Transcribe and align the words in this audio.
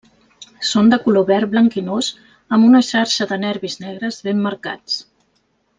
Són 0.69 0.87
de 0.93 0.97
color 1.03 1.27
verd 1.27 1.51
blanquinós 1.51 2.09
amb 2.57 2.69
una 2.71 2.83
xarxa 2.89 3.29
de 3.35 3.41
nervis 3.47 3.79
negres 3.87 4.19
ben 4.29 4.43
marcats. 4.49 4.97